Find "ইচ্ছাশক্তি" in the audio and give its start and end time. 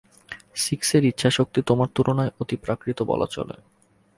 1.05-1.59